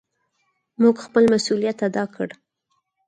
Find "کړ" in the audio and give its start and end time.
2.15-2.27